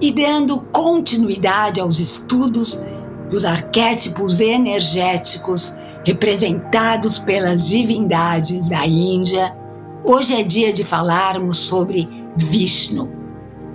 [0.00, 2.80] E dando continuidade aos estudos
[3.30, 5.74] dos arquétipos energéticos
[6.06, 9.54] representados pelas divindades da Índia,
[10.02, 13.12] hoje é dia de falarmos sobre Vishnu,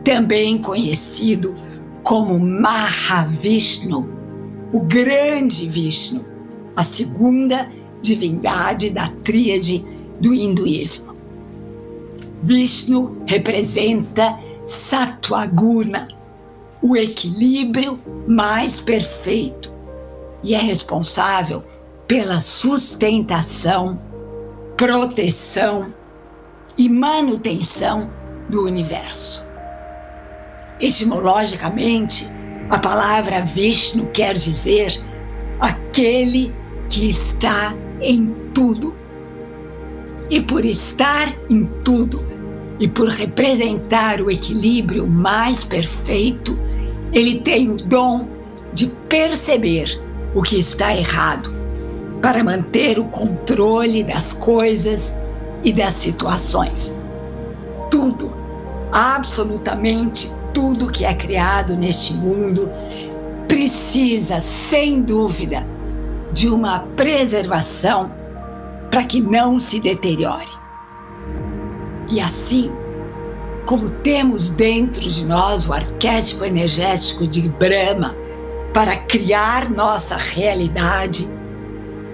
[0.04, 1.54] também conhecido
[2.02, 4.10] como Mahavishnu,
[4.74, 6.26] o grande Vishnu,
[6.76, 7.70] a segunda
[8.02, 9.86] divindade da tríade
[10.20, 11.16] do hinduísmo.
[12.42, 16.15] Vishnu representa Sattva-guna,
[16.88, 19.72] o equilíbrio mais perfeito,
[20.44, 21.64] e é responsável
[22.08, 24.00] pela sustentação,
[24.77, 25.92] proteção
[26.77, 28.12] e manutenção
[28.48, 29.44] do universo.
[30.80, 32.27] Etimologicamente,
[32.70, 35.04] a palavra Vishnu quer dizer
[35.60, 36.54] aquele
[36.88, 38.94] que está em tudo.
[40.30, 42.24] E por estar em tudo,
[42.80, 46.55] e por representar o equilíbrio mais perfeito,
[47.16, 48.27] ele tem o dom
[48.74, 50.02] de perceber
[50.35, 51.49] o que está errado,
[52.21, 55.16] para manter o controle das coisas
[55.63, 57.02] e das situações.
[57.90, 58.34] Tudo,
[58.91, 62.70] absolutamente tudo que é criado neste mundo,
[63.48, 65.66] precisa, sem dúvida,
[66.34, 68.12] de uma preservação
[68.90, 70.52] para que não se deteriore.
[72.09, 72.69] E assim,
[73.66, 78.16] como temos dentro de nós o arquétipo energético de Brahma
[78.74, 81.28] para criar nossa realidade,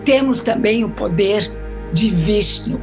[0.05, 1.51] temos também o poder
[1.91, 2.81] de Vishnu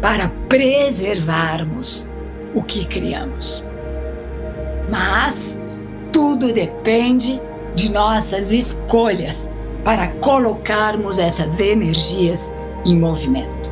[0.00, 2.08] para preservarmos
[2.54, 3.62] o que criamos.
[4.90, 5.58] Mas
[6.12, 7.40] tudo depende
[7.74, 9.48] de nossas escolhas
[9.84, 12.50] para colocarmos essas energias
[12.84, 13.66] em movimento.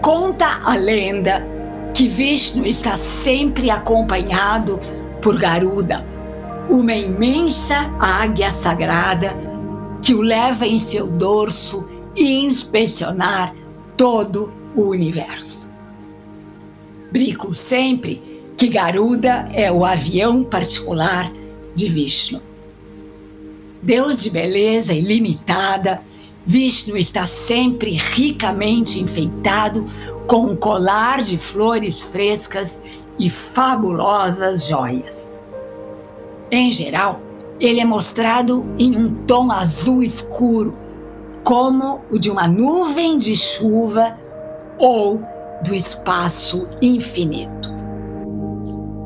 [0.00, 1.53] Conta a lenda
[1.94, 4.80] que Vishnu está sempre acompanhado
[5.22, 6.04] por Garuda,
[6.68, 9.36] uma imensa águia sagrada
[10.02, 13.54] que o leva em seu dorso e inspecionar
[13.96, 15.64] todo o universo.
[17.12, 21.30] Brinco sempre que Garuda é o avião particular
[21.76, 22.42] de Vishnu.
[23.80, 26.02] Deus de beleza ilimitada
[26.46, 29.86] Vishnu está sempre ricamente enfeitado
[30.26, 32.80] com um colar de flores frescas
[33.18, 35.32] e fabulosas joias.
[36.50, 37.20] Em geral,
[37.60, 40.74] ele é mostrado em um tom azul escuro,
[41.42, 44.18] como o de uma nuvem de chuva
[44.78, 45.22] ou
[45.62, 47.72] do espaço infinito.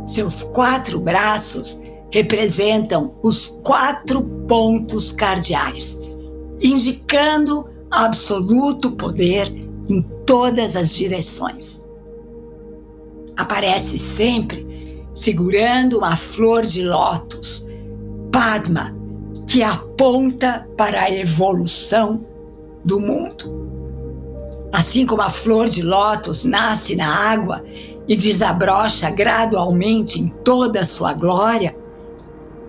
[0.07, 1.81] Seus quatro braços
[2.11, 5.99] representam os quatro pontos cardeais
[6.61, 9.68] indicando absoluto poder
[10.29, 11.83] todas as direções.
[13.35, 17.67] Aparece sempre segurando uma flor de lótus,
[18.31, 18.95] Padma,
[19.49, 22.27] que aponta para a evolução
[22.85, 23.67] do mundo.
[24.71, 27.65] Assim como a flor de lótus nasce na água
[28.07, 31.75] e desabrocha gradualmente em toda a sua glória,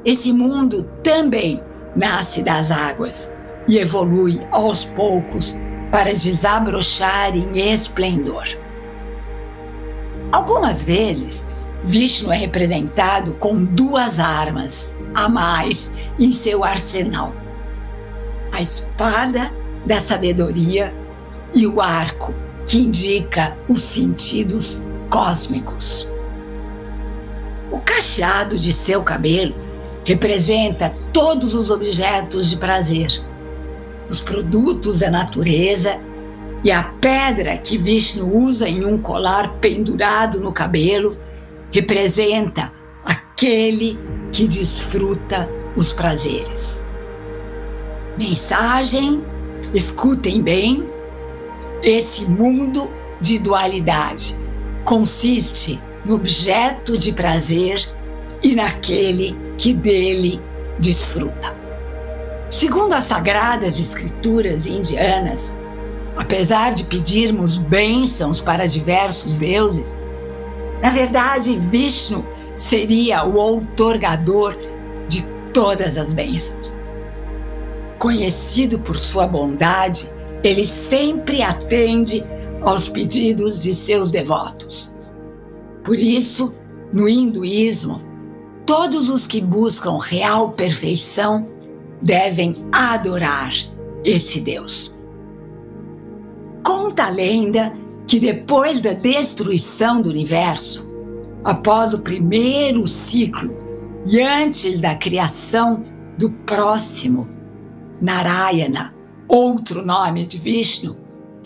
[0.06, 1.62] esse mundo também
[1.94, 3.30] nasce das águas
[3.68, 5.58] e evolui aos poucos
[5.92, 8.48] para desabrochar em esplendor.
[10.32, 11.46] Algumas vezes,
[11.84, 17.34] Vishnu é representado com duas armas a mais em seu arsenal:
[18.52, 19.52] a espada
[19.86, 20.94] da sabedoria
[21.54, 22.34] e o arco,
[22.68, 26.08] que indica os sentidos cósmicos.
[27.72, 29.56] O cacheado de seu cabelo
[30.06, 33.29] representa todos os objetos de prazer
[34.10, 36.00] os produtos da natureza
[36.64, 41.16] e a pedra que Vishnu usa em um colar pendurado no cabelo
[41.72, 42.74] representa
[43.06, 43.98] aquele
[44.32, 46.86] que desfruta os prazeres.
[48.18, 49.24] Mensagem:
[49.74, 50.88] escutem bem.
[51.82, 52.90] Esse mundo
[53.22, 54.36] de dualidade
[54.84, 57.88] consiste no objeto de prazer
[58.44, 60.42] e naquele que dele
[60.78, 61.59] desfruta.
[62.50, 65.56] Segundo as sagradas escrituras indianas,
[66.18, 69.96] apesar de pedirmos bênçãos para diversos deuses,
[70.82, 72.26] na verdade Vishnu
[72.58, 74.56] seria o outorgador
[75.08, 75.22] de
[75.54, 76.76] todas as bênçãos.
[78.00, 80.10] Conhecido por sua bondade,
[80.44, 82.24] ele sempre atende
[82.62, 84.96] aos pedidos de seus devotos.
[85.84, 86.54] Por isso,
[86.92, 88.02] no hinduísmo,
[88.66, 91.59] todos os que buscam real perfeição
[92.02, 93.52] devem adorar
[94.04, 94.94] esse Deus.
[96.64, 97.74] Conta a lenda
[98.08, 100.88] que depois da destruição do universo,
[101.44, 103.56] após o primeiro ciclo
[104.06, 105.84] e antes da criação
[106.18, 107.30] do próximo,
[108.02, 108.96] Narayana,
[109.28, 110.98] outro nome de Vishnu,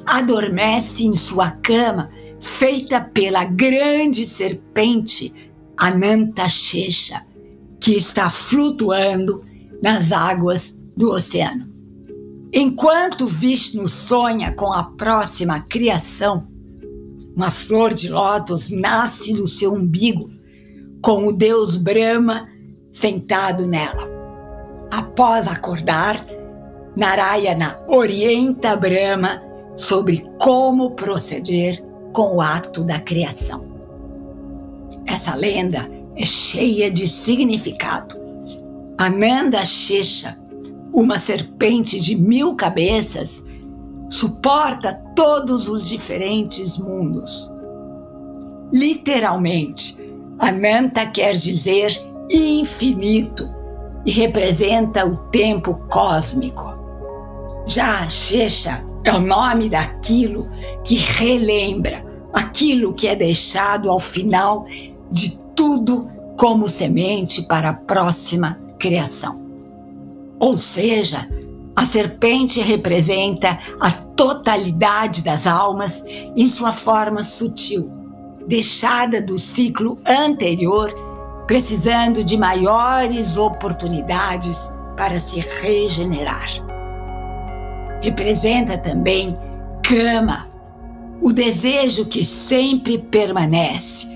[0.05, 2.09] adormece em sua cama
[2.39, 5.33] feita pela grande serpente
[5.77, 7.25] Anantashesha,
[7.79, 9.41] que está flutuando
[9.83, 11.67] nas águas do oceano.
[12.53, 16.47] Enquanto Vishnu sonha com a próxima criação,
[17.35, 20.29] uma flor de lótus nasce do seu umbigo,
[21.01, 22.47] com o deus Brahma
[22.89, 24.09] sentado nela.
[24.89, 26.25] Após acordar,
[26.95, 29.43] Narayana orienta Brahma
[29.75, 31.83] sobre como proceder
[32.13, 33.65] com o ato da criação.
[35.05, 38.22] Essa lenda é cheia de significado.
[38.97, 40.37] Ananda Shesha,
[40.93, 43.43] uma serpente de mil cabeças,
[44.09, 47.51] suporta todos os diferentes mundos.
[48.71, 49.97] Literalmente,
[50.39, 51.91] Ananta quer dizer
[52.29, 53.49] infinito
[54.05, 56.73] e representa o tempo cósmico.
[57.65, 60.47] Já Shesha é o nome daquilo
[60.83, 64.65] que relembra, aquilo que é deixado ao final
[65.11, 66.07] de tudo
[66.37, 69.41] como semente para a próxima criação.
[70.37, 71.27] Ou seja,
[71.75, 76.03] a serpente representa a totalidade das almas
[76.35, 77.89] em sua forma sutil,
[78.45, 80.93] deixada do ciclo anterior,
[81.47, 86.73] precisando de maiores oportunidades para se regenerar
[88.03, 89.37] representa também
[89.81, 90.49] cama,
[91.21, 94.07] o desejo que sempre permanece,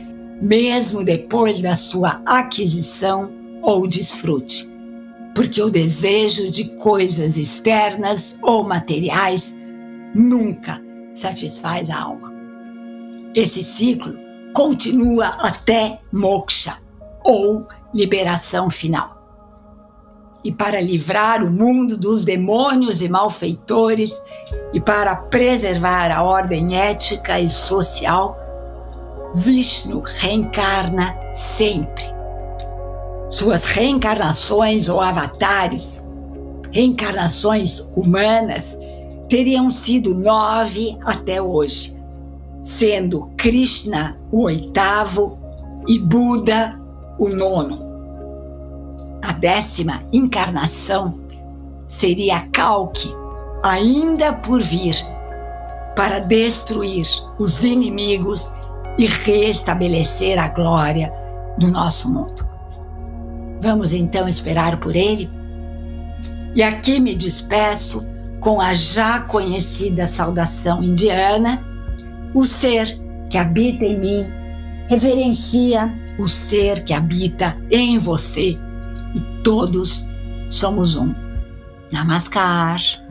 [0.42, 3.32] mesmo depois da sua aquisição
[3.68, 4.66] ou desfrute.
[5.36, 9.54] Porque o desejo de coisas externas ou materiais
[10.16, 10.82] nunca
[11.14, 12.34] satisfaz a alma.
[13.36, 14.16] Esse ciclo
[14.54, 16.78] continua até moksha,
[17.24, 19.18] ou liberação final
[20.44, 24.14] e para livrar o mundo dos demônios e malfeitores
[24.72, 28.38] e para preservar a ordem ética e social,
[29.36, 32.17] Vishnu reencarna sempre.
[33.30, 36.04] Suas reencarnações ou avatares,
[36.72, 38.78] reencarnações humanas,
[39.28, 42.02] teriam sido nove até hoje,
[42.64, 45.38] sendo Krishna o oitavo
[45.88, 46.78] e Buda
[47.20, 47.86] o nono.
[49.22, 51.20] A décima encarnação
[51.86, 53.14] seria Kalki,
[53.64, 54.96] ainda por vir,
[55.98, 57.06] para destruir
[57.38, 58.52] os inimigos
[58.98, 61.12] e restabelecer a glória
[61.58, 62.47] do nosso mundo.
[63.62, 65.30] Vamos então esperar por ele?
[66.56, 68.08] E aqui me despeço
[68.40, 71.66] com a já conhecida saudação indiana:
[72.34, 73.00] o ser
[73.30, 74.26] que habita em mim
[74.88, 78.58] reverencia o ser que habita em você
[79.14, 80.06] e todos
[80.50, 81.14] somos um.
[81.92, 83.07] Namaskar.